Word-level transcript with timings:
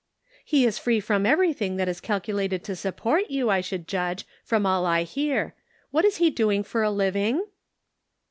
"He 0.43 0.65
is 0.65 0.79
free 0.79 0.99
from 0.99 1.27
everything 1.27 1.75
that 1.75 1.87
is 1.87 2.01
calcu 2.01 2.33
lated 2.33 2.63
to 2.63 2.75
support 2.75 3.29
you, 3.29 3.51
I 3.51 3.61
should 3.61 3.87
judge, 3.87 4.25
from 4.43 4.65
all 4.65 4.83
I 4.83 5.03
hear. 5.03 5.53
What 5.91 6.05
is 6.05 6.17
he 6.17 6.31
doing 6.31 6.63
for 6.63 6.81
a 6.81 6.89
living?" 6.89 7.43